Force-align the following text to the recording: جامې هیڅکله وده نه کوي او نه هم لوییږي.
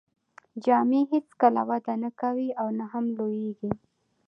جامې 0.63 1.01
هیڅکله 1.11 1.61
وده 1.69 1.93
نه 2.03 2.09
کوي 2.21 2.49
او 2.59 2.67
نه 2.77 2.85
هم 2.91 3.05
لوییږي. 3.17 3.71